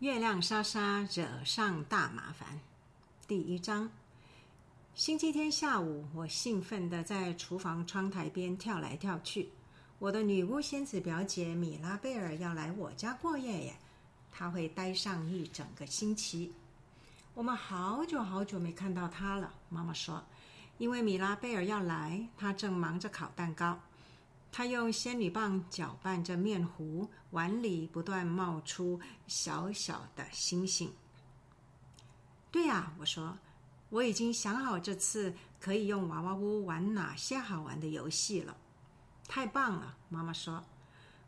[0.00, 2.60] 月亮莎莎惹上大麻烦。
[3.26, 3.90] 第一章。
[4.94, 9.48] 星期天下午，我兴奋地在厨房窗台边跳来跳去。
[9.98, 13.76] 我的女巫仙子表姐米拉贝尔要来我家过夜耶，
[14.30, 16.52] 她会待上一整个星期。
[17.34, 20.24] 我们好久好久没看到她了，妈妈说，
[20.78, 23.80] 因为米拉贝尔要来，她正忙着烤蛋糕。
[24.58, 28.98] 他用仙女棒搅拌着面糊，碗里不断冒出
[29.28, 30.92] 小小的星星。
[32.50, 33.38] 对呀，我说，
[33.88, 38.56] 我已经想好这次可以用娃娃屋玩哪些好玩的游戏了。
[39.28, 40.64] 太棒了，妈妈说。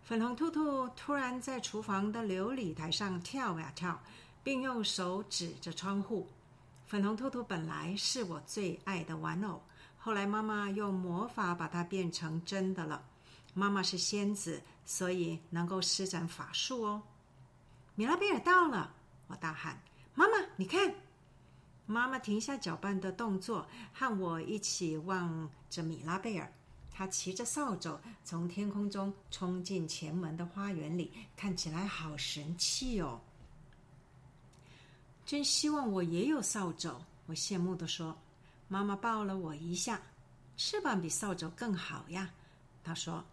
[0.03, 4.03] 粉红兔兔突然在厨房的琉璃台上跳呀跳，
[4.43, 6.27] 并用手指着窗户。
[6.85, 9.63] 粉红兔兔本来是我最爱的玩偶，
[9.97, 13.05] 后来妈妈用魔法把它变成真的了。
[13.55, 17.03] 妈妈是仙子，所以能够施展法术哦。
[17.95, 18.95] 米拉贝尔到了，
[19.27, 19.81] 我大喊
[20.15, 20.95] ：“妈妈，你看！”
[21.87, 26.53] 妈妈停下搅拌的动作，和我一起望着米拉贝尔。
[26.93, 33.21] 他骑着扫帚从天空中冲进前门的花园里，看起来好神气哦！
[35.27, 36.95] 真希望我也有扫帚，
[37.27, 38.17] 我羡慕地说。
[38.69, 40.01] 妈妈抱了我一下，
[40.57, 42.31] 翅膀比扫帚更好呀，
[42.85, 43.25] 她说。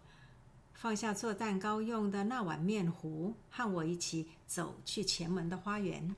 [0.80, 6.14] 放下做蛋糕用的那碗面糊，和我一起走去前门的花园。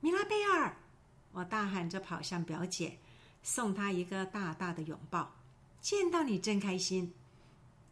[0.00, 0.74] 米拉贝尔，
[1.32, 2.96] 我大喊着跑向表姐，
[3.42, 5.34] 送她一个大大的拥抱。
[5.82, 7.12] 见到你真开心，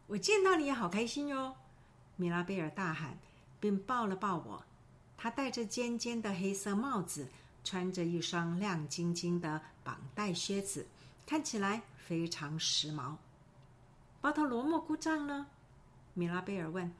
[0.07, 1.55] 我见到你也好开心哟！
[2.15, 3.19] 米拉贝尔大喊，
[3.59, 4.65] 并抱了抱我。
[5.15, 7.27] 她戴着尖尖的黑色帽子，
[7.63, 10.87] 穿着一双亮晶晶的绑带靴子，
[11.27, 13.17] 看起来非常时髦。
[14.27, 15.47] 巴特罗莫故障呢？
[16.13, 16.93] 米拉贝尔问。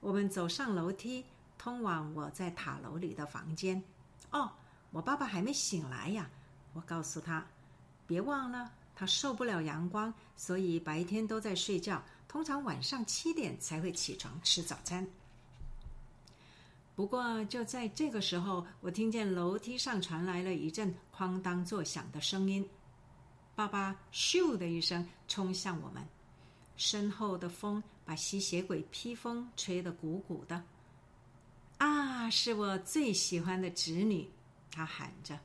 [0.00, 1.22] 我们走上楼梯，
[1.58, 3.84] 通往我在塔楼里的房间。
[4.30, 4.50] 哦，
[4.90, 6.30] 我爸爸还没醒来呀！
[6.72, 7.46] 我告诉他，
[8.06, 15.06] 别忘了，他受不了阳光，所以白天都在睡觉，通常晚上七点才会起床吃早餐。
[16.94, 22.66] 不过就在这个时候，我听见楼梯上传来了一阵哐当作响的声音。
[23.54, 26.02] 爸爸咻的一声冲向我们。
[26.80, 30.64] 身后的风把吸血鬼披风吹得鼓鼓的。
[31.76, 34.30] 啊，是我最喜欢的侄女，
[34.70, 35.38] 她喊着：“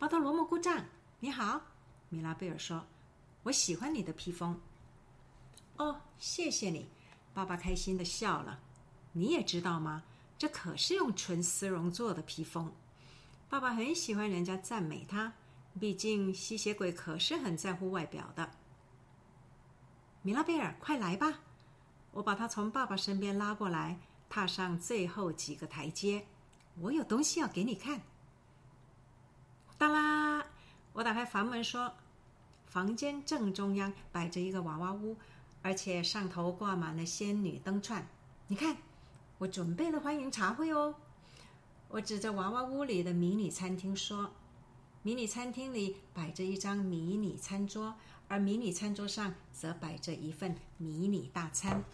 [0.00, 0.82] 巴特罗莫故障，
[1.20, 1.60] 你好。”
[2.08, 2.82] 米拉贝尔说
[3.44, 4.58] ：“我喜欢你的披风。”
[5.76, 6.88] 哦，谢谢你，
[7.34, 8.58] 爸爸开心的笑了。
[9.12, 10.02] 你也知道吗？
[10.38, 12.72] 这可是用纯丝绒做的披风。
[13.50, 15.34] 爸爸很喜欢人家赞美他，
[15.78, 18.50] 毕竟吸血鬼可是很在乎外表的。
[20.26, 21.38] 米拉贝尔，快来吧！
[22.10, 26.26] 我把他从爸爸身边拉过来，踏上最后几个台阶。
[26.80, 28.00] 我有东西要给你看。
[29.78, 30.44] 当啦！
[30.94, 31.94] 我打开房门说
[32.66, 35.16] ：“房间正中央摆着一个娃娃屋，
[35.62, 38.04] 而且上头挂满了仙女灯串。
[38.48, 38.78] 你看，
[39.38, 40.96] 我准备了欢迎茶会哦。”
[41.86, 44.32] 我指着娃娃屋里的迷你餐厅说
[45.04, 47.94] ：“迷你餐厅里摆着一张迷你餐桌。”
[48.28, 51.84] 而迷你餐桌上则摆着一份迷你大餐，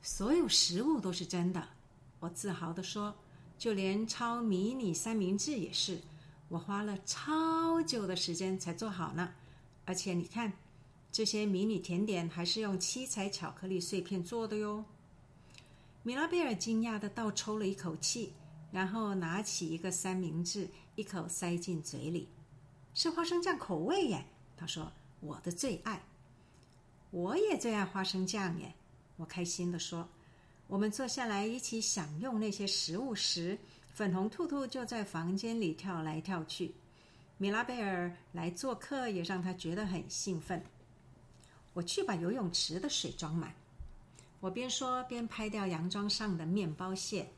[0.00, 1.68] 所有食物都是真的。
[2.20, 3.16] 我自豪地说
[3.58, 6.00] ：“就连超迷你三明治也是，
[6.48, 9.34] 我花了超久的时间才做好呢。
[9.84, 10.52] 而且你看，
[11.10, 14.84] 这些迷你甜点还是用七彩巧克力碎片做的哟。”
[16.04, 18.32] 米拉贝尔惊讶的倒抽了一口气。
[18.72, 22.26] 然后拿起一个三明治，一口塞进嘴里，
[22.94, 24.24] 是花生酱口味耶。
[24.56, 24.90] 他说
[25.20, 26.02] ：“我的最爱。”
[27.12, 28.72] 我也最爱花生酱耶。
[29.16, 30.08] 我开心的说
[30.66, 33.58] ：“我们坐下来一起享用那些食物时，
[33.92, 36.74] 粉红兔兔就在房间里跳来跳去。
[37.36, 40.64] 米拉贝尔来做客也让他觉得很兴奋。
[41.74, 43.54] 我去把游泳池的水装满。”
[44.40, 47.28] 我边说边拍掉洋装上的面包屑。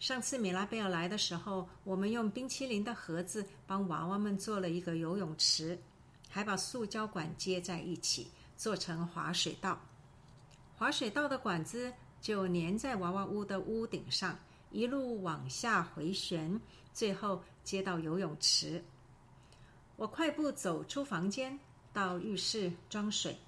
[0.00, 5.78] 上次米拉贝尔来的时候，我们用冰淇淋的盒子帮娃娃们做了一个游泳池，
[6.28, 9.80] 还把塑胶管接在一起做成滑水道。
[10.76, 14.38] 滑水道的管子就粘在娃娃屋的屋顶上，
[14.70, 16.60] 一路往下回旋，
[16.92, 18.84] 最后接到游泳池。
[19.96, 21.58] 我快步走出房间，
[21.92, 23.38] 到浴室装水，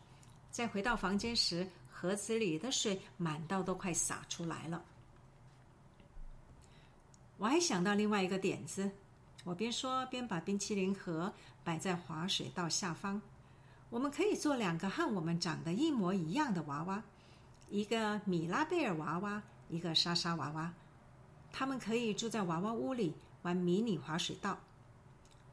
[0.50, 4.82] 再回到房间时，盒子里的水满到都快洒出来了。
[7.38, 8.90] 我还想到另外一个点子，
[9.44, 13.20] 我边说边把冰淇淋盒摆在滑水道下方。
[13.90, 17.02] 我们可以做两个和我们长得一模一样的娃娃，
[17.68, 20.72] 一个米拉贝尔娃娃，一个莎莎娃娃。
[21.52, 24.58] 他们可以住在娃娃屋里玩迷你滑水道。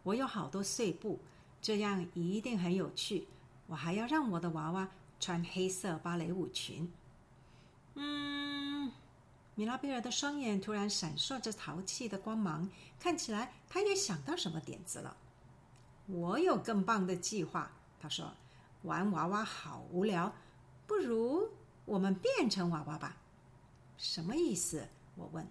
[0.04, 1.20] 我有好多碎布，
[1.62, 3.28] 这样一定很有趣。
[3.68, 4.90] 我还要让我的娃娃
[5.20, 6.92] 穿黑色芭蕾舞裙。
[7.96, 8.92] 嗯，
[9.56, 12.70] 米拉贝尔的双眼突然闪烁着淘气的光芒，
[13.00, 15.16] 看起来他也想到什么点子了。
[16.08, 18.34] 我有更棒的计划，他说
[18.82, 20.34] ：“玩娃娃好无聊，
[20.88, 21.50] 不如
[21.86, 23.18] 我们变成娃娃吧。”
[23.98, 24.88] 什么意思？
[25.16, 25.48] 我问。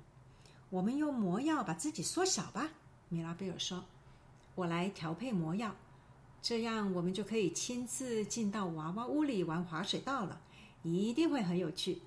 [0.69, 2.71] 我们用魔药把自己缩小吧，
[3.09, 3.85] 米拉贝尔说
[4.57, 5.77] ：“我来调配魔药，
[6.41, 10.41] 这样我们就可以亲自进到娃娃屋里玩滑水道了，
[10.83, 12.03] 一定会很有趣。”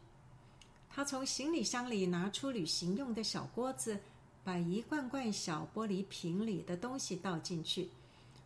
[0.96, 4.00] 他从行李箱里拿出旅行用的小锅子，
[4.46, 7.90] 把一罐罐小玻璃瓶里的东西倒进去。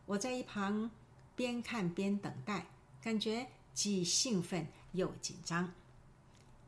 [0.07, 0.89] 我在一旁
[1.35, 2.65] 边看边等待，
[3.03, 5.71] 感觉既兴奋又紧张。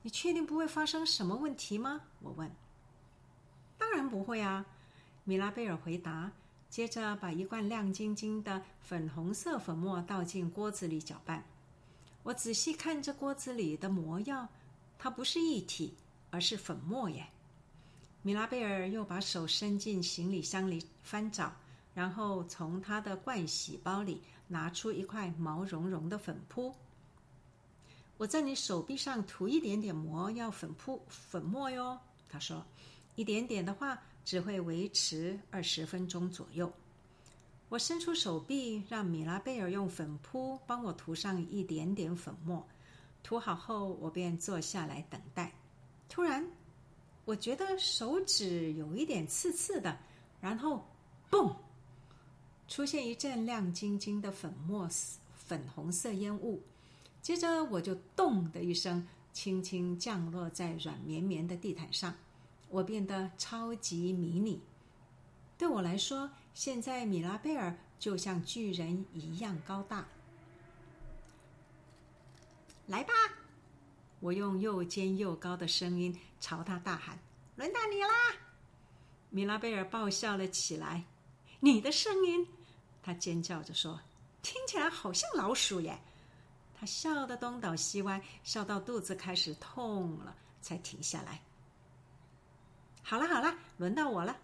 [0.03, 2.01] 你确定不会发生什么问题吗？
[2.19, 2.51] 我问。
[3.79, 4.63] 当然不会啊，
[5.23, 6.31] 米拉贝尔回答。
[6.69, 11.43] 接着把一罐亮晶晶的粉红色粉末倒进锅子里搅拌。
[12.21, 14.47] 我仔细看着锅子里的魔药，
[15.03, 15.95] 它不是液体，
[16.29, 17.25] 而是粉末耶。
[18.21, 21.51] 米拉贝尔又把手伸进行李箱里翻找，
[21.95, 26.71] 然后从他的盥洗包里拿出一块毛茸茸的粉扑。
[28.17, 31.99] 我在你手臂上涂一点点魔药粉扑粉末哟，
[32.29, 32.63] 他说。
[33.15, 36.71] 一点点的话，只会维持二十分钟左右。
[37.69, 42.65] 我伸出手臂，让米拉贝尔用粉扑帮我涂上一点点粉末。
[43.23, 45.51] 涂好后，我便坐下来等待。
[46.09, 46.45] 突然，
[47.25, 49.97] 我觉得手指有一点刺刺的，
[50.39, 50.85] 然后，
[51.29, 51.55] 嘣，
[52.67, 54.89] 出现一阵亮晶晶的粉末
[55.33, 56.61] 粉红色烟雾。
[57.21, 62.13] 接着，我就咚的一声，轻轻降落在软绵绵的地毯上。
[62.69, 64.61] 我变得超级迷你。
[65.57, 70.07] 对我来说，现在米拉贝尔就像巨人一样高大。
[72.91, 73.13] 来吧！
[74.19, 77.17] 我用又尖又高的声音朝他大喊
[77.55, 78.09] ：“轮到你啦！”
[79.31, 81.05] 米拉贝尔爆笑了起来。
[81.61, 82.45] “你的声音！”
[83.01, 83.97] 他尖叫着说
[84.43, 85.97] ，“听起来好像老鼠耶！”
[86.77, 91.41] 他笑得东倒西歪，笑到肚子开始痛了，才停下来。
[93.01, 94.35] 好了好了，轮到我了。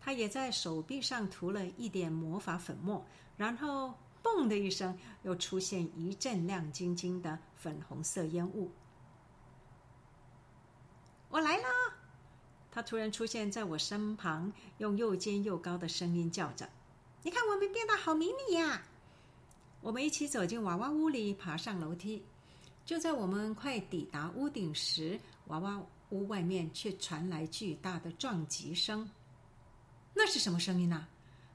[0.00, 3.06] 他也在手臂上涂了一点魔法粉末，
[3.36, 3.92] 然后
[4.36, 8.70] “嘣”的一声，又出现一阵亮晶晶的粉红色烟雾。
[11.28, 11.64] 我来了！
[12.70, 16.68] 他突然出现在我身旁，用又尖又高的声音叫着
[17.22, 18.82] ：“你看，我们变得好迷你呀！”
[19.80, 22.24] 我们一起走进娃娃屋里，爬上楼梯。
[22.84, 25.82] 就在我们快抵达屋顶时，娃娃。
[26.10, 29.06] 屋外面却传来巨大的撞击声。
[30.14, 31.06] 那是什么声音呢？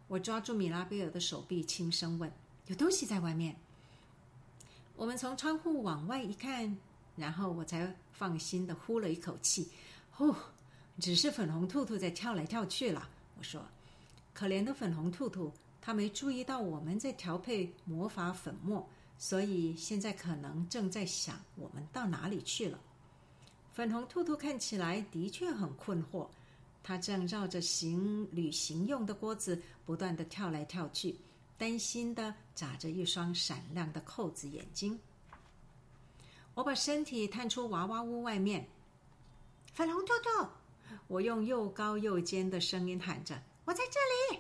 [0.08, 2.32] 我抓住米拉贝尔的手臂，轻声问
[2.68, 3.56] ：“有东西在外面？”
[4.96, 6.78] 我们从窗户往外一看，
[7.16, 9.70] 然后我才放心的呼了一口气
[10.12, 10.34] ：“呼，
[11.00, 13.66] 只是粉红兔兔在跳来跳去了。”我说
[14.34, 15.52] ：“可怜的粉红兔兔，
[15.82, 18.88] 它没注意到我们在调配魔法粉末，
[19.18, 22.80] 所以现在可能正在想我们到哪里去了。”
[23.74, 26.28] 粉红兔兔看起来的确很困惑，
[26.84, 31.16] 它正绕着行旅行用的锅子不断的跳来跳去，
[31.58, 35.00] 担心的眨着一双闪亮的扣子眼睛。
[36.54, 38.68] 我把身体探出娃娃屋外面，
[39.74, 40.48] 粉红兔兔，
[41.08, 44.40] 我用又高又尖的声音喊着：“我在这里！”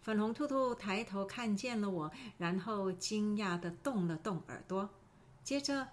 [0.00, 4.88] 粉红兔兔抬头看见了我，然后惊讶的动了动耳朵，
[5.44, 5.86] 接着。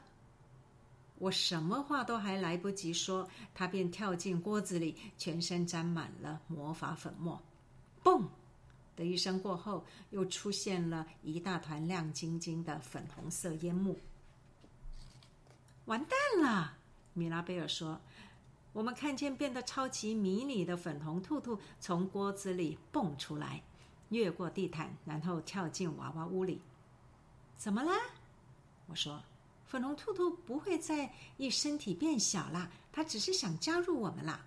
[1.18, 7.42] 我什么话都还来不及说，它便跳进锅子里，全身沾满了魔法粉末。
[8.04, 8.26] 嘣
[8.96, 14.00] 的一声过后，又出现了一大团亮晶晶的粉红色烟幕。
[15.86, 16.78] 完蛋了，
[17.14, 18.00] 米拉贝尔说
[18.74, 23.62] ：“我们看见变得超级迷你的粉红兔兔从锅子里蹦出来，
[24.10, 26.62] 越过地毯，然后跳进娃娃屋里。
[27.58, 27.92] 怎么了？”
[28.88, 29.22] 我说。
[29.68, 34.46] 粉红兔兔不会再一身体变小了，它只是想加入我们啦。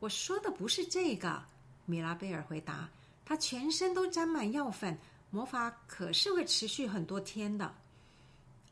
[0.00, 1.44] 我说的不是这个，
[1.90, 2.88] 米拉贝尔回答。
[3.24, 4.96] 他全身都沾满药粉，
[5.30, 7.74] 魔法可是会持续很多天的。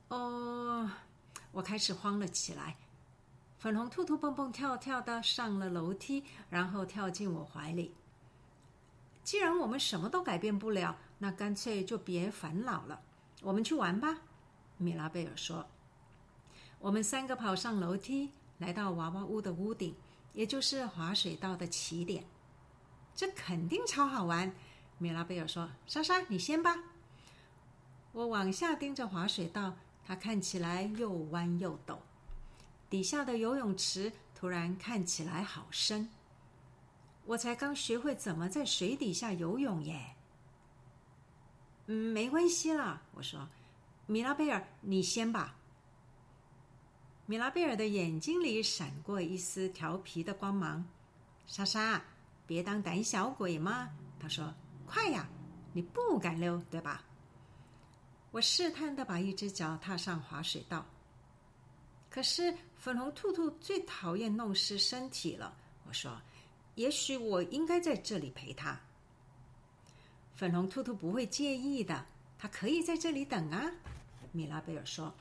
[0.09, 0.91] 哦，
[1.53, 2.77] 我开始慌了起来。
[3.59, 7.93] 粉红兔兔蹦蹦跳跳的上了楼梯，然后跳进我怀里。
[9.25, 13.01] 既然我们什么都改变不了，那干脆就别烦恼了，
[13.43, 14.17] 我们去玩吧。
[14.77, 15.67] 米拉贝尔说
[16.81, 19.95] ：“我们三个跑上楼梯，来到娃娃屋的屋顶，
[20.33, 22.25] 也就是滑水道的起点。
[23.19, 24.55] 这肯定超好玩，
[24.99, 26.85] 米拉贝尔说：“莎莎，你先吧。”
[28.15, 29.75] 我往下盯着滑水道，
[30.07, 31.99] 它看起来又弯又陡。
[32.89, 36.09] 底下的游泳池突然看起来好深。
[37.25, 40.15] 我才刚学会怎么在水底下游泳耶。
[41.87, 43.49] 嗯，没关系啦，我说，
[44.07, 45.57] 米拉贝尔，你先吧。
[47.27, 50.87] 米拉贝尔的眼睛里闪过一丝调皮的光芒。
[51.49, 52.05] 莎莎，
[52.49, 54.53] 别当胆小鬼嘛，他说，
[54.87, 55.29] 快呀，
[55.75, 57.05] 你不敢溜，对吧？
[58.31, 60.85] 我试探的把一只脚踏上滑水道。
[62.09, 65.55] 可是粉红兔兔最讨厌弄湿身体了。
[65.87, 66.19] 我说
[66.75, 68.81] ：“也许我应该在这里陪他。”
[70.35, 72.07] 粉红兔兔不会介意的，
[72.39, 73.71] 它可以在这里等啊。
[74.33, 75.15] 米拉贝尔说：“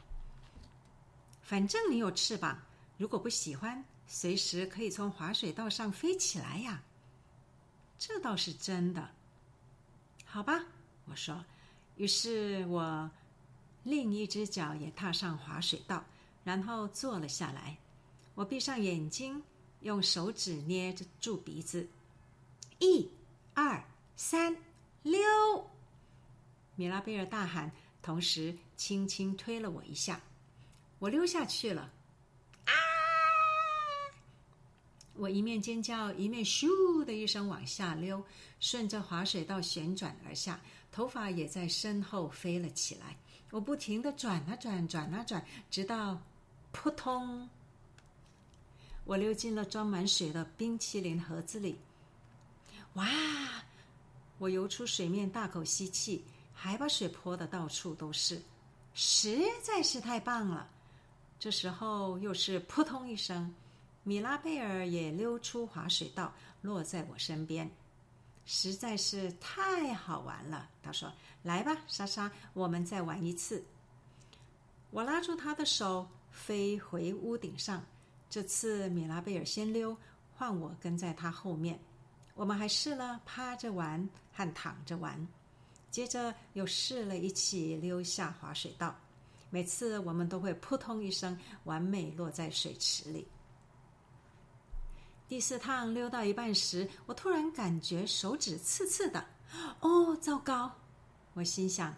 [1.43, 2.57] 反正你有翅膀，
[2.97, 6.81] 如果不喜欢，随时可以从滑水道上飞起来呀。”
[7.97, 9.09] 这倒是真的。
[10.25, 10.63] 好吧，
[11.05, 11.43] 我说。
[11.95, 13.09] 于是我
[13.83, 16.03] 另一只脚也踏上滑水道。
[16.43, 17.77] 然后坐了下来，
[18.33, 19.43] 我闭上眼睛，
[19.81, 21.85] 用手指捏着住鼻子。
[22.79, 23.11] 一、
[23.53, 23.83] 二、
[24.15, 24.55] 三、
[25.03, 25.19] 溜！
[26.75, 27.69] 米拉贝尔大喊，
[28.01, 30.21] 同时轻轻推了我一下，
[30.99, 31.91] 我溜下去了。
[32.63, 32.71] 啊！
[35.17, 38.23] 我一面尖叫，一面咻的一声往下溜，
[38.59, 40.59] 顺着滑水道旋转而下，
[40.91, 43.17] 头发也在身后飞了起来。
[43.51, 46.21] 我不停的转啊转，转啊转，直到。
[46.73, 47.49] 扑通！
[49.05, 51.75] 我溜进了装满水的冰淇淋盒子里。
[52.93, 53.07] 哇！
[54.37, 58.39] 我游出水面，大口吸气，还把水泼的到处都是，
[58.93, 60.69] 实在是太棒了。
[61.39, 63.51] 这时候又是扑通一声，
[64.07, 67.69] 米拉贝尔也溜出滑水道，落在我身边，
[68.45, 70.69] 实在是太好玩了。
[70.81, 71.11] 他说
[71.43, 73.61] ：“来吧，莎莎，我们再玩一次。”
[74.91, 76.07] 我拉住他的手。
[76.31, 77.83] 飞回屋顶上，
[78.29, 79.97] 这次米拉贝尔先溜，
[80.37, 81.77] 换我跟在他后面。
[82.33, 85.27] 我们还试了趴着玩和躺着玩，
[85.91, 88.95] 接着又试了一起溜下滑水道。
[89.49, 93.27] 每次我们都会扑通一声，完美落在水池里。
[95.27, 99.25] 第四趟溜到一半时，我突然感觉手指刺刺的。
[99.81, 100.71] 哦，糟糕！
[101.33, 101.93] 我心想。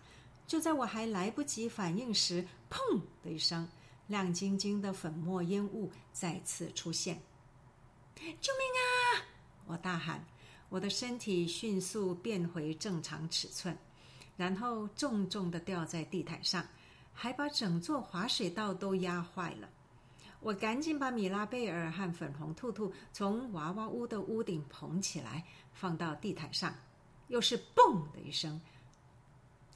[0.48, 3.68] 就在我还来不及反应时，砰的一声。
[4.08, 7.22] 亮晶晶的粉末烟雾再次出现，
[8.16, 9.22] 救命啊！
[9.68, 10.26] 我大喊，
[10.70, 13.78] 我的身体迅速变回正常尺寸，
[14.36, 16.68] 然后重重的掉在地毯上，
[17.14, 19.70] 还把整座滑水道都压坏了。
[20.42, 25.44] 我赶紧把米拉贝尔和粉红兔兔从娃娃屋的屋顶捧起来，
[25.74, 26.74] 放到地毯上，
[27.28, 28.60] 又是嘣的一声，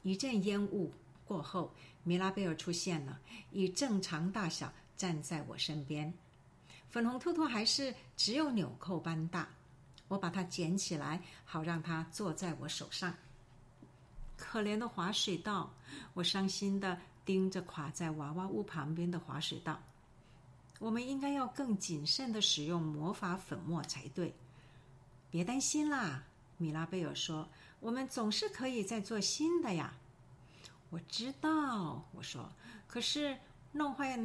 [0.03, 0.91] 一阵烟雾
[1.25, 1.73] 过后。
[2.05, 3.19] 米拉贝尔出现了，
[3.51, 6.13] 以正常大小站在我身边。
[6.89, 9.47] 粉红兔兔还是只有纽扣般大。
[10.09, 13.13] 我把它捡起来，好让它坐在我手上。
[14.35, 15.73] 可怜的滑水道，
[16.13, 19.81] 我伤心的盯着垮在娃娃屋旁边的滑水道。
[20.83, 24.35] 我们应该要更谨慎的使用魔法粉末才对。
[25.31, 26.21] 别担心啦，
[26.57, 27.47] 米拉贝尔说
[27.79, 29.93] ：“我们总是可以再做新的呀。”
[30.91, 32.51] 我知道，我说，
[32.85, 33.37] 可是
[33.71, 34.19] 弄坏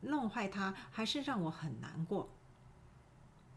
[0.00, 2.26] 弄坏它，还是让我很难过。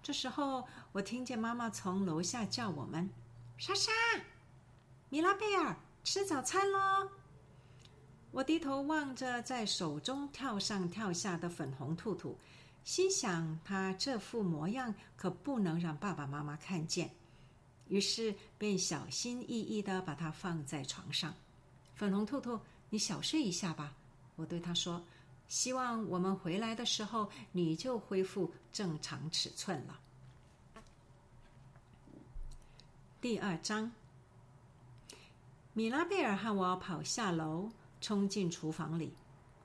[0.02, 3.10] 这时候，我听见妈妈从楼下叫我们
[3.58, 3.90] ：“莎莎，
[5.08, 7.10] 米拉贝尔，吃早餐喽！”
[8.34, 12.36] 我低头望着在手中跳上跳下的粉红兔兔，
[12.84, 17.12] 心想：他这副模样可不能让爸爸妈妈看见。
[17.90, 21.32] 于是，便小心翼翼的把它放在床上。
[21.94, 22.60] 粉红兔兔，
[22.90, 23.94] 你小睡一下吧。
[24.36, 25.06] 我对他说
[25.48, 30.00] ：“希望我们回来的时候，你就恢复正常尺寸了。”
[33.22, 33.92] 第二章，
[35.74, 37.70] 米拉贝尔和我跑下楼，
[38.04, 39.16] 冲进厨房里。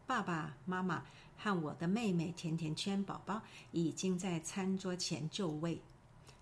[0.07, 1.05] 爸爸妈妈
[1.37, 3.43] 和我的妹妹甜甜圈宝宝
[3.73, 5.79] 已经在餐桌前就位，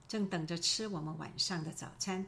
[0.07, 2.25] 正等着吃我们晚上的早餐。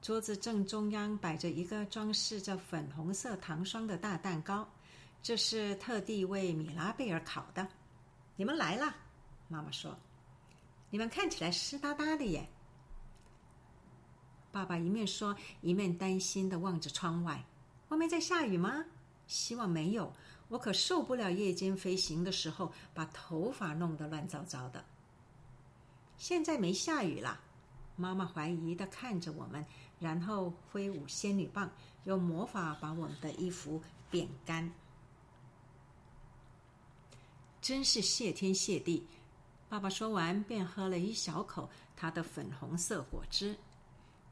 [0.00, 4.66] 桌子正中央摆着一个装饰着粉红色糖霜的大蛋糕，
[5.22, 7.66] 这是特地为米拉贝尔烤的。
[8.36, 8.94] 你们来了，
[9.48, 9.98] 妈妈说
[10.88, 12.48] ：“你们看起来湿哒哒的耶。”
[14.52, 17.44] 爸爸一面说，一面担心的望着窗外
[17.88, 18.84] ：“外面在下雨吗？
[19.26, 20.12] 希望没有。
[20.48, 24.82] 我可受不了夜间飞行的时候把头发弄得乱糟糟的。
[26.16, 27.38] 现在没下雨了，
[27.96, 29.64] 妈妈怀疑的看着我们，
[30.00, 31.70] 然后挥舞仙女棒，
[32.04, 34.72] 用魔法把我们的衣服变干。
[37.60, 39.06] 真是谢天谢地！
[39.68, 43.54] 爸爸说完，便喝了一小口他的粉红色果汁。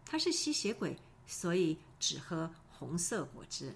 [0.07, 0.97] 他是吸血鬼，
[1.27, 3.75] 所以只喝红色果汁。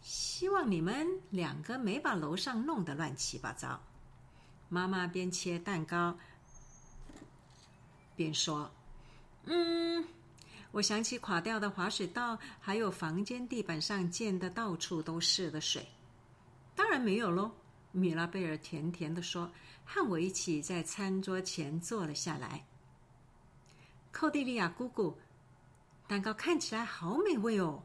[0.00, 3.80] 希望你们两个没把楼上弄得乱七八糟。
[4.68, 6.16] 妈妈边切蛋糕
[8.16, 8.70] 边说
[9.46, 10.04] ：“嗯，
[10.72, 15.86] 我想起垮掉的滑水道，还有房间地板上溅的到处都是的水。
[16.74, 17.50] 当然没有喽。”
[17.94, 19.52] 米拉贝尔甜甜的说，
[19.84, 22.64] 和我一起在餐桌前坐了下来。
[24.10, 25.14] 寇蒂利亚姑姑，
[26.12, 27.84] 蛋糕看起来好美味哦！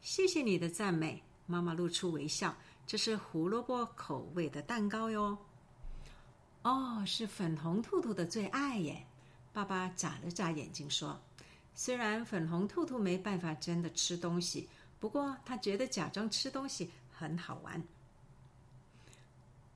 [0.00, 1.22] 谢谢你的赞美。
[1.44, 2.56] 妈妈露出微笑。
[2.86, 5.36] 这是胡萝卜口味的蛋糕哟。
[6.62, 9.06] 哦，是粉红兔兔的最爱耶！
[9.52, 11.20] 爸爸眨了眨眼睛说
[11.76, 14.66] ：“虽然粉红兔兔没办法真的吃东西，
[14.98, 17.84] 不过他觉得假装吃东西很好玩。”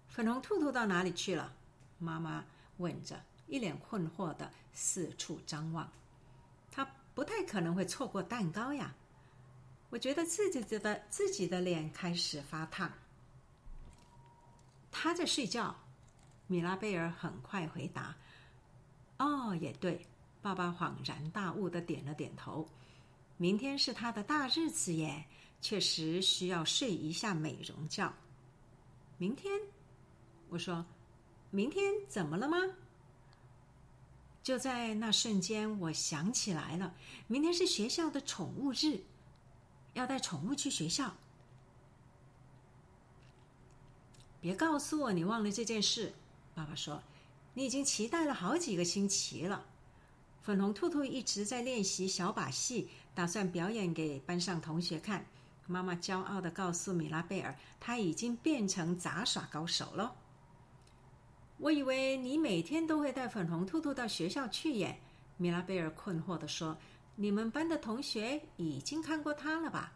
[0.08, 1.52] 粉红兔兔到哪里去了？
[1.98, 2.42] 妈妈
[2.78, 5.86] 问着，一脸困惑的四处张望。
[7.14, 8.94] 不太可能会错过蛋糕呀！
[9.90, 12.90] 我觉得自己的自己的脸开始发烫。
[14.90, 15.74] 他在睡觉。
[16.46, 18.14] 米拉贝尔很快回答
[19.18, 20.06] ：“哦，也对。”
[20.42, 22.68] 爸爸恍然大悟的点了点头。
[23.36, 25.24] 明天是他的大日子耶，
[25.60, 28.12] 确实需要睡一下美容觉。
[29.18, 29.52] 明天。
[30.48, 30.84] 我说
[31.50, 32.58] ：“明天怎么了吗？”
[34.42, 36.94] 就在那瞬间，我想起来了，
[37.28, 39.02] 明天是学校的宠物日，
[39.94, 41.14] 要带宠物去学校。
[44.40, 46.12] 别告诉我你忘了这件事，
[46.54, 47.00] 爸爸说
[47.54, 49.64] ：“你已经期待了好几个星期了。”
[50.42, 55.24] 粉红兔兔一直在练习小把戏，打算表演给班上同学看。
[55.68, 60.16] 妈妈骄傲的告诉米拉贝尔：“他已经变成杂耍高手了。”
[61.62, 64.98] 我以为你每天都会带粉红兔兔到学校去耶，
[65.36, 66.76] 米拉贝尔困惑的说
[67.14, 69.92] ：“你们班的同学已经看过他了吧？”“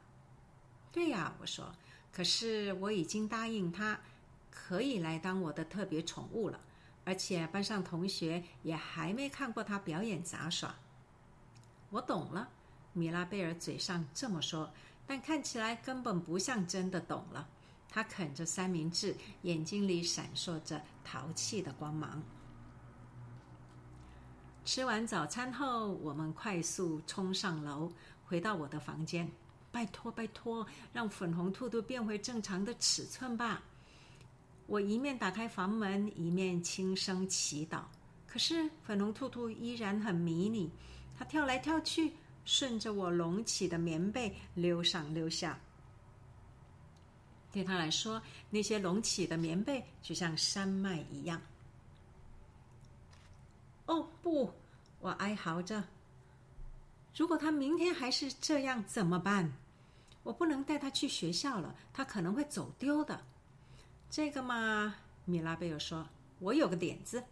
[0.93, 1.75] 对呀。”我说
[2.13, 3.99] ，“可是我已经答应他，
[4.49, 6.61] 可以来当我的特别宠物了，
[7.05, 10.73] 而且班上同学也还没看过他表演杂耍。”
[11.91, 12.49] 我懂了，
[12.93, 14.73] 米拉贝尔嘴上这么说，
[15.05, 17.49] 但看起来根本不像真的懂了。
[17.97, 22.23] 他啃着三明治，眼睛里闪烁着淘气的光芒。
[24.67, 27.91] 吃完早餐后，我们快速冲上楼，
[28.27, 29.27] 回到我的房间。
[29.73, 33.63] 拜托，拜托，让粉红兔兔变回正常的尺寸吧！
[34.67, 37.81] 我一面打开房门，一面轻声祈祷。
[38.27, 40.71] 可是粉红兔兔依然很迷你，
[41.19, 42.13] 它跳来跳去，
[42.45, 45.59] 顺着我隆起的棉被溜上溜下。
[47.57, 51.41] 对他来说，那些隆起的棉被就像山脉一样。
[53.87, 54.53] 哦不！
[55.01, 55.83] 我哀嚎着。
[57.17, 59.55] 如果他明天还是这样怎么办？
[60.23, 63.25] 我不能带他去学校了，他可能会走丢的。
[64.11, 66.07] 这个嘛，米拉贝尔说
[66.41, 67.25] ：“我有个点子。”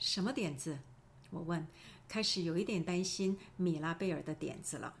[0.00, 0.78] 什么点子？
[1.28, 1.66] 我问，
[2.08, 4.94] 开始有一点担心米拉贝尔的点子了。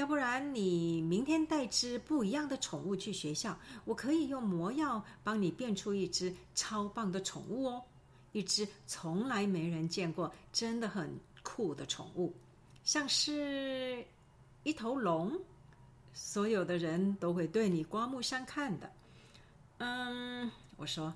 [0.00, 7.82] 要不然你明天带只不一样的宠物去学校，我可以用魔药帮你变出一只超棒的宠物哦，
[8.32, 12.34] 一只从来没人见过、真的很酷的宠物，
[12.82, 14.02] 像是
[14.62, 15.38] 一头龙，
[16.14, 18.90] 所有的人都会对你刮目相看的。
[19.76, 21.14] 嗯，我说，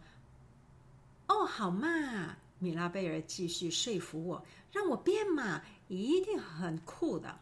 [1.26, 7.40] 哦，好嘛，米拉贝尔继续说服我，让我变嘛，一定很酷的。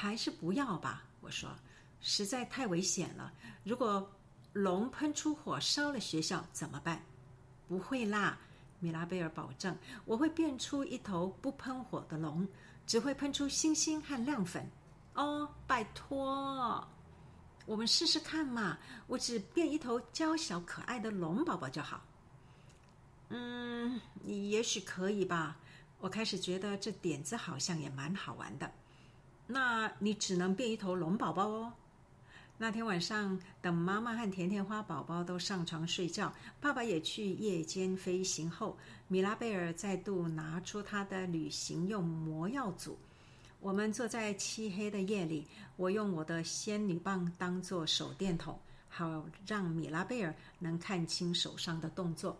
[0.00, 1.54] 还是不要吧，我说，
[2.00, 3.30] 实在太危险了。
[3.64, 4.10] 如果
[4.54, 7.04] 龙喷出火烧了学校怎么办？
[7.68, 8.38] 不会啦，
[8.78, 12.48] 米拉贝尔保证，我会变出一头不喷火的龙，
[12.86, 14.66] 只会喷出星星和亮粉。
[15.16, 16.82] 哦，拜托，
[17.66, 18.78] 我们试试看嘛。
[19.06, 22.02] 我只变一头娇小可爱的龙宝宝就好。
[23.28, 25.58] 嗯，也许可以吧。
[25.98, 28.72] 我开始觉得这点子好像也蛮好玩的。
[29.52, 31.72] 那你只能变一头龙宝宝哦。
[32.56, 42.96] 那天晚上，等妈妈和甜甜花宝宝都上床睡觉，爸爸也去夜间飞行后，米拉贝尔再度拿出他的旅行用魔药组。
[43.60, 48.58] 我们坐在漆黑的夜里，我用我的仙女棒当做手电筒，
[48.88, 52.38] 好让米拉贝尔能看清手上的动作。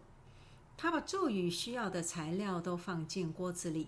[0.76, 3.86] 他把咒语需要的材料都放进锅子里：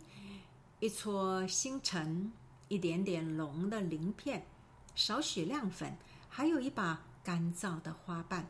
[0.80, 2.32] 一撮星辰，
[2.72, 4.42] 一点点龙的鳞片，
[4.94, 5.94] 少许亮粉，
[6.26, 8.48] 还有一把干燥的花瓣。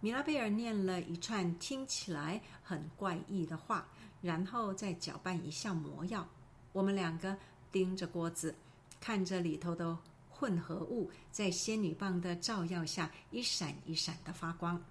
[0.00, 3.88] 米拉贝尔念了一串听起来很怪异的话，
[4.20, 6.28] 然后再搅拌一下魔药。
[6.72, 7.34] 我们两个。
[7.72, 8.54] 盯着锅子，
[9.00, 9.98] 看着里头的
[10.30, 14.82] 混合物在仙女棒的照耀下一闪一闪的发光。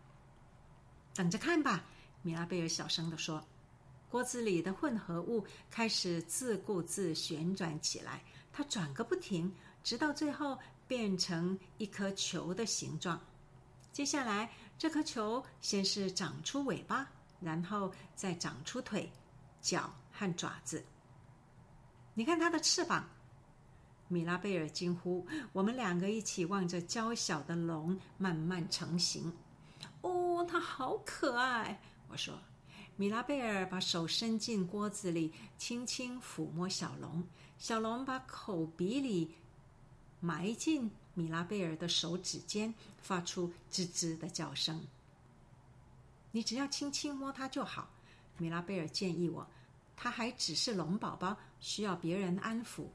[1.15, 1.83] 等着看吧，
[2.21, 3.43] 米拉贝尔小声的说。
[4.07, 8.21] 锅子里的混合物开始自顾自旋转起来，
[8.57, 13.19] 它转个不停，直到最后变成一颗球的形状。
[13.91, 17.05] 接下来，这颗球先是长出尾巴，
[17.41, 19.11] 然后再长出腿、
[19.59, 20.81] 脚和爪子。
[22.13, 23.05] 你看它的翅膀，
[24.07, 25.27] 米拉贝尔惊呼。
[25.51, 29.33] 我们两个一起望着娇小的龙慢慢成型。
[29.99, 31.81] 哦，它好可爱！
[32.07, 32.39] 我说。
[32.97, 37.21] 米拉贝尔把手伸进锅子里，轻轻抚摸小龙。
[37.57, 39.33] 小龙把口鼻里
[40.21, 44.81] 埋进米拉贝尔的手指间，发出吱吱的叫声。
[46.31, 47.89] 你只要轻轻摸它就好，
[48.37, 49.45] 米拉贝尔建议我。
[49.97, 52.87] 他还只是龙宝宝，需要别人安抚。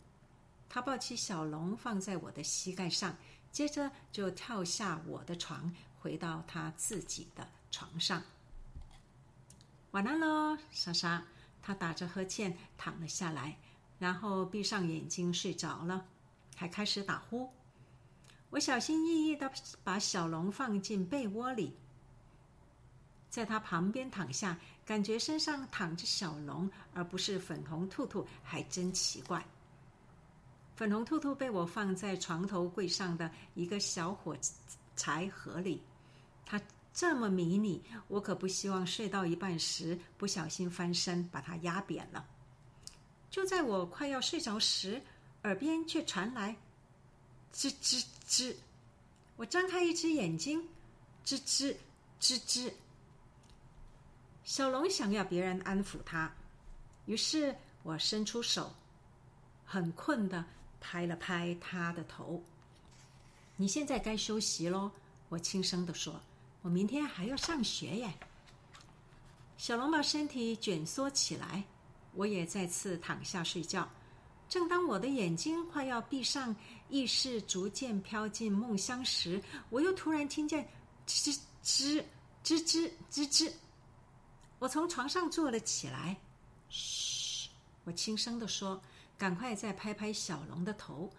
[0.68, 3.16] 他抱起小龙放在我的膝盖上，
[3.50, 8.22] 接着就跳下我的床，回到他自己的床上。
[9.92, 11.22] 晚安喽，莎莎。
[11.62, 13.54] 他打着呵欠躺了下来，
[13.98, 16.06] 然后闭上眼睛睡着了，
[16.56, 17.50] 还开始打呼。
[18.48, 19.50] 我小心翼翼的
[19.84, 21.76] 把小龙放进被窝里。
[23.28, 29.44] 在他旁边躺下，感觉身上躺着小龙，而不是粉红兔兔，还真奇怪。
[30.76, 34.34] 粉红兔兔被我放在床头柜上的一个小火
[34.96, 35.82] 柴盒里，
[36.46, 36.60] 它
[36.92, 42.26] 这么迷你，我可不希望睡到一半时不小心翻身把它压扁了。
[43.30, 45.00] 就在我快要睡着时，
[45.44, 46.56] 耳边却传来
[47.54, 48.54] 吱吱吱，
[49.36, 50.68] 我张开一只眼睛，
[51.24, 51.76] 吱吱
[52.20, 52.72] 吱吱。
[54.42, 56.30] 小龙想要别人安抚他，
[57.06, 58.74] 于是我伸出手，
[59.64, 60.44] 很困的
[60.80, 62.42] 拍了拍他的头。
[63.56, 64.90] 你现在该休息喽，
[65.28, 66.20] 我轻声的说。
[66.62, 68.12] 我明天还要上学耶。
[69.56, 71.64] 小龙把身体卷缩起来，
[72.14, 73.88] 我也再次躺下睡觉。
[74.48, 76.54] 正当我的眼睛快要闭上，
[76.88, 80.68] 意识逐渐飘进梦乡时，我又突然听见
[81.06, 82.02] 吱吱
[82.42, 83.52] 吱吱吱吱。
[84.58, 86.16] 我从床上坐了起来，
[86.68, 87.48] 嘘，
[87.84, 88.80] 我轻声的说
[89.16, 91.10] ：“赶快再拍拍小龙的头，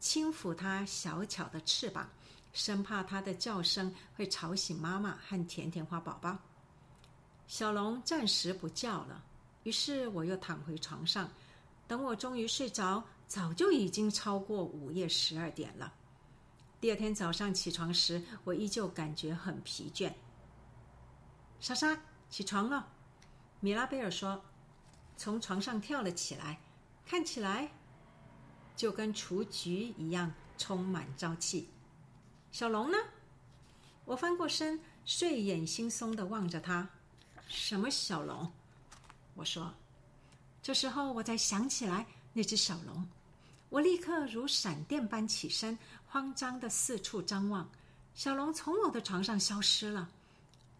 [0.00, 2.08] 轻抚它小巧的翅膀，
[2.52, 6.36] 生怕它的叫声会吵醒妈妈和甜甜花宝宝。”
[7.46, 9.24] 小龙暂时不叫了，
[9.62, 11.30] 于是我又躺回床上。
[11.86, 15.92] 等我终于睡着，早就已经超过午夜十二点了。
[16.80, 20.12] 第二天早上起床时，我依旧感觉很疲倦。
[21.60, 21.98] 莎莎。
[22.30, 22.86] 起床了，
[23.58, 24.38] 米拉贝尔说，
[25.16, 26.60] 从床上跳了起来，
[27.06, 27.72] 看起来
[28.76, 31.70] 就跟雏菊一样充满朝气。
[32.50, 32.98] 小龙呢？
[34.04, 36.88] 我翻过身，睡眼惺忪的望着他。
[37.46, 38.50] 什么小龙？
[39.34, 39.72] 我说。
[40.60, 43.06] 这时候我才想起来那只小龙，
[43.70, 47.66] 我立刻如闪电般起身，慌张的四处张望。
[48.14, 50.08] 小龙从我的床上消失了。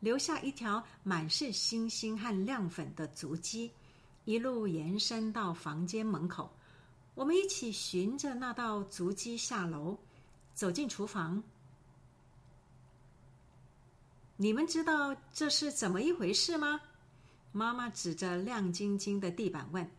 [0.00, 3.70] 留下一条满是星星和亮粉的足迹，
[4.24, 6.50] 一路延伸到房间门口。
[7.14, 9.98] 我们一起循着那道足迹下楼，
[10.54, 11.42] 走进厨房。
[14.40, 16.80] 你们知道这是怎么一回事吗？
[17.50, 19.90] 妈妈指着亮晶晶的地板问：“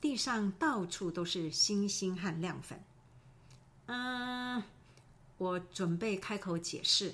[0.00, 2.80] 地上到处都是星星和亮粉。”
[3.86, 4.62] 嗯，
[5.36, 7.12] 我准备开口解释。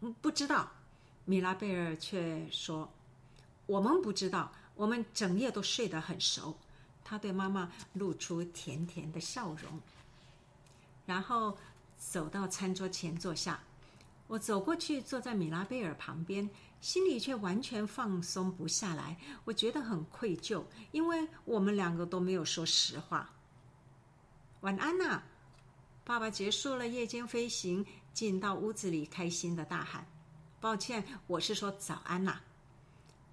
[0.00, 0.72] 嗯，不知道。
[1.26, 2.90] 米拉贝尔却说
[3.66, 6.56] ：“我们不知道，我们整夜都睡得很熟。”
[7.04, 9.78] 他对妈妈露出甜甜的笑容，
[11.04, 11.58] 然后
[11.98, 13.60] 走到餐桌前坐下。
[14.28, 16.48] 我走过去，坐在米拉贝尔旁边，
[16.80, 19.16] 心里却完全放松不下来。
[19.44, 23.34] 我觉得很愧疚，因为我们两个都没有说实话。
[24.60, 25.22] 晚安呐！
[26.04, 30.06] 爸爸结束了夜间飞行，进到屋子里，开心的大喊。
[30.60, 32.40] 抱歉，我是说早安呐。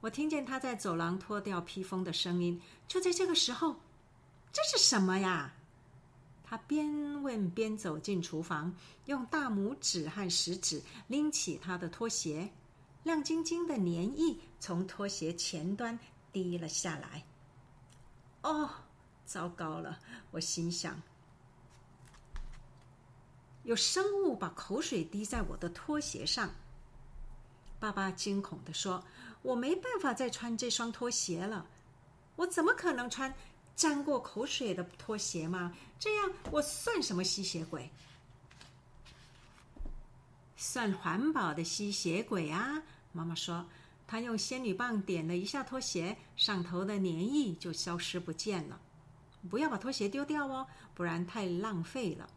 [0.02, 2.62] 我听见他在走廊脱掉披风的声音。
[2.88, 3.82] 就在这个时候，
[4.54, 5.54] 这是什么呀？
[6.56, 8.74] 他边问边走进厨房，
[9.08, 12.50] 用大拇指和食指拎起他的拖鞋，
[13.04, 16.00] 亮晶晶的粘液从拖鞋前端
[16.32, 17.26] 滴了下来。
[18.44, 18.70] 哦，
[19.26, 20.00] 糟糕了！
[20.32, 21.02] 我心想，
[23.64, 26.50] 有生物把口水滴在我的拖鞋上。
[27.82, 29.04] 爸爸惊恐地说
[29.44, 31.68] ：“我没办法再穿这双拖鞋了，
[32.38, 33.36] 我怎么可能穿？”
[33.76, 35.76] 沾过口水的拖鞋吗？
[36.00, 37.90] 这样我算什么吸血鬼？
[40.56, 42.82] 算环保的吸血鬼啊！
[43.12, 43.66] 妈妈说，
[44.08, 48.80] 她用仙女棒点了一下拖鞋，上头的粘液就消失不见了。
[49.50, 52.30] 不要把拖鞋丢掉哦，不然太浪费了。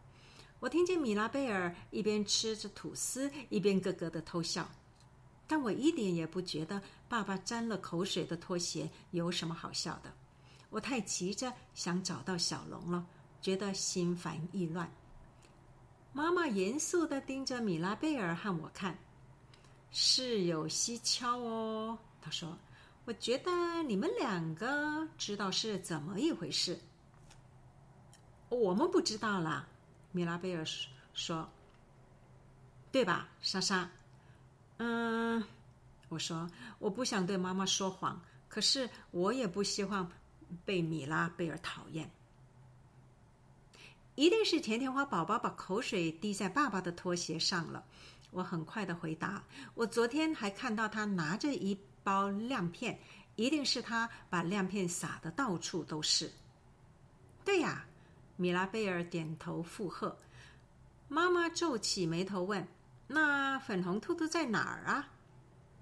[0.61, 4.69] 我听见米拉贝尔一边吃着吐司，一边咯咯的偷笑，
[5.47, 10.13] 但我一点也不觉得爸爸沾了口水的拖鞋有什么好笑的。
[10.71, 13.07] 我太急着想找到小龙了，
[13.41, 14.91] 觉得心烦意乱。
[16.13, 18.99] 妈妈严肃的盯着米拉贝尔和我看，
[19.91, 21.99] 事有蹊跷哦。
[22.21, 22.59] 她说
[23.07, 26.79] ：“我觉得你们两个知道是怎么一回事。”
[28.51, 29.67] 我们不知道啦，
[30.13, 30.65] 米拉贝尔
[31.15, 31.49] 说
[32.91, 33.89] ：“对吧，莎莎？”
[34.79, 35.43] 嗯，
[36.09, 40.11] 我说我不想对妈妈说谎，可是我也不希望。
[40.65, 42.11] 被米拉贝尔讨厌，
[44.15, 47.85] 一定是甜甜花宝宝把口水滴在爸爸的拖鞋上了。
[48.31, 49.43] 我很快的回答
[49.75, 52.99] ：“我昨天还看到他拿着一包亮片，
[53.37, 56.31] 一定是他把亮片撒的到处都是。”
[57.45, 57.87] 对呀，
[58.37, 60.17] 米拉贝尔点头附和。
[61.09, 62.69] 妈妈皱起眉头问
[63.09, 65.09] ：“那粉红兔兔在哪儿啊？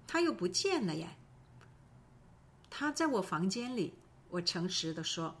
[0.07, 1.09] 他又不见了耶？”
[2.69, 3.93] 他在我房间里。
[4.29, 5.35] 我诚实的说：“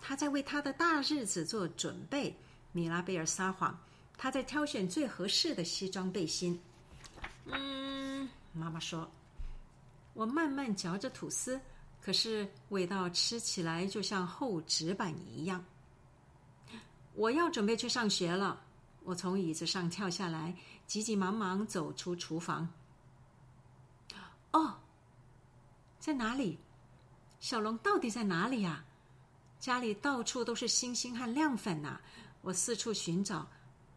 [0.00, 2.34] 他在为他的大日子做准备。”
[2.72, 3.76] 米拉贝尔撒谎，
[4.16, 6.60] 他在挑选最合适的西装背心。
[7.46, 9.10] 嗯，妈妈说
[10.14, 11.60] ：“我慢慢嚼着吐司，
[12.00, 15.64] 可是味道吃起来就像厚纸板一样。”
[17.14, 18.62] 我要准备去上学了。
[19.02, 20.54] 我从椅子上跳下来，
[20.86, 22.68] 急急忙忙走出厨房。
[24.52, 24.78] 哦，
[25.98, 26.58] 在哪里？
[27.40, 28.84] 小龙到底在哪里呀？
[29.58, 31.98] 家里到处都是星星和亮粉呐！
[32.42, 33.46] 我四处寻找，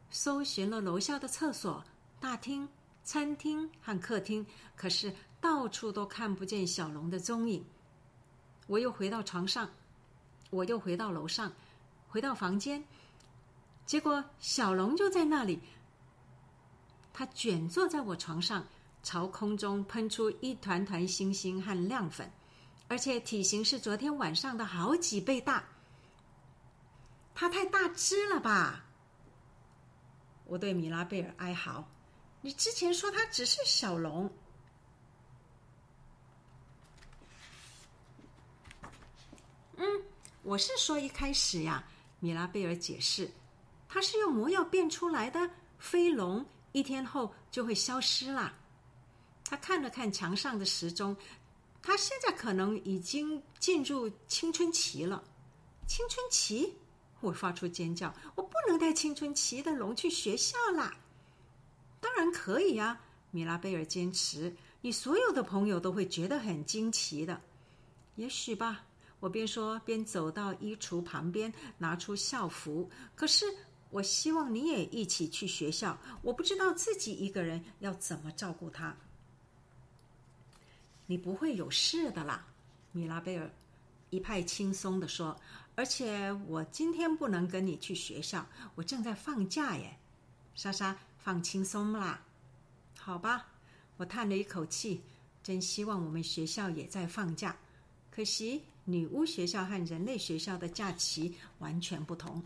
[0.10, 1.84] 搜寻了楼下的厕所、
[2.20, 2.68] 大厅、
[3.04, 7.64] 餐厅和客厅，可是到处都看不见小龙的踪影。
[8.68, 9.70] 我又回到床上，
[10.50, 11.52] 我又回到楼上，
[12.10, 12.84] 回到房间，
[13.86, 15.62] 结果小龙就在那里。
[17.12, 18.66] 他卷坐在我床上，
[19.02, 22.32] 朝空中喷出一团团星星和亮粉。
[22.94, 25.64] 而且体型是昨天晚上的好几倍大，
[27.34, 28.86] 它太大只了吧？
[30.46, 31.90] 我对米拉贝尔哀嚎
[32.42, 34.32] ：“你之前说它只是小龙。”
[39.78, 40.04] 嗯，
[40.44, 41.84] 我是说一开始呀，
[42.20, 43.28] 米拉贝尔解释，
[43.90, 48.54] 它是用魔药变出来的飞龙，一天后就会消失啦。
[49.46, 51.18] 他看了看墙上的时钟。
[51.84, 55.22] 他现在可能已经进入青春期了。
[55.86, 56.74] 青春期，
[57.20, 58.16] 我发出尖叫！
[58.36, 60.96] 我不能带青春期的龙去学校啦。
[62.00, 64.56] 当然可以呀，米拉贝尔坚持。
[64.82, 67.42] 你所有的朋友都会觉得很惊奇的。
[68.16, 68.86] 也许吧。
[69.20, 72.90] 我边说边走到衣橱旁边，拿出校服。
[73.16, 73.46] 可是
[73.90, 75.98] 我希望你也一起去学校。
[76.22, 78.98] 我不知道自己一个人要怎么照顾他。
[81.06, 82.46] 你不会有事的啦，
[82.92, 83.50] 米拉贝尔
[84.10, 85.40] 一派轻松的说。
[85.76, 89.98] 而且我今天不能跟你去学校，我正在放假耶。
[90.54, 92.24] 莎莎，放轻松啦，
[92.98, 93.48] 好吧。
[93.98, 95.02] 我叹了一口气，
[95.42, 97.56] 真希望我们学校也在放假。
[98.12, 102.42] 可惜女巫学校和人类学校的假期完全不同。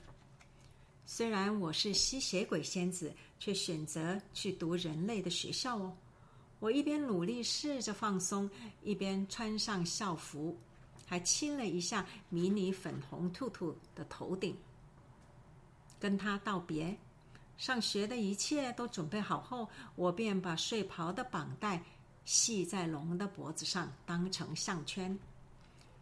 [1.06, 5.96] 虽然我是吸血鬼仙子，却选择去读人类的学校哦。
[6.60, 8.50] 我一边努力试着放松，
[8.82, 10.58] 一边穿上校服，
[11.06, 14.58] 还亲了一下迷你粉红兔兔的头顶，
[16.00, 16.98] 跟他道别。
[17.58, 21.84] 上学的一切都准备好后，我便把睡袍的绑带
[22.26, 25.18] 系在龙的脖子上，当成项圈。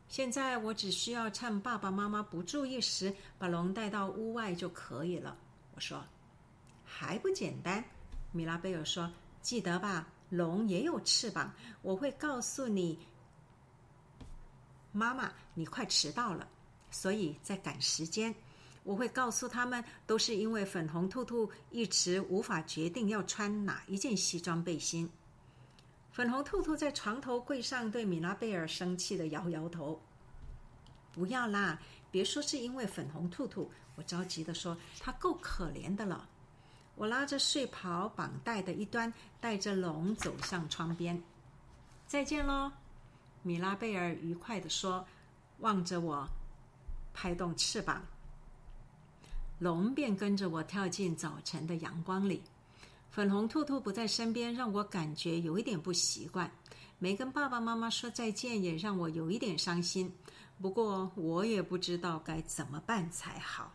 [0.08, 5.38] 现在我只需要趁爸爸妈妈不注意时，把龙带到屋外就可以了。
[5.74, 6.04] 我说
[6.86, 7.84] ：“还不简单？”
[8.32, 13.00] 米拉贝尔说：“记得吧？”龙也有翅膀，我会告诉你，
[14.92, 16.48] 妈妈，你快迟到了，
[16.90, 18.34] 所以在赶时间。
[18.84, 25.10] 我会告诉他们，都是因为粉红兔兔一直无法决定要穿哪一件西装背心。
[26.12, 30.00] 粉红兔兔在床头柜上对米拉贝尔生气的摇摇头
[31.12, 36.30] ：“不要啦，别说是因为粉红兔兔。”我着急的说：“他够可怜的了。”
[36.96, 41.22] 我拉着睡袍绑带的一端，带着龙走向窗边。
[42.08, 42.72] “再见喽！”
[43.44, 45.06] 米拉贝尔愉快的说，
[45.60, 46.28] 望着我，
[47.14, 48.02] 拍动翅膀。
[49.60, 52.42] 龙便跟着我跳进早晨的阳光里。
[53.12, 56.52] 粉红兔兔不在身边，让我感觉有一点不习惯。
[57.00, 60.14] 没跟爸爸妈妈说再见，也让我有一点伤心。
[60.62, 63.72] 不过我也不知道该怎么办才好。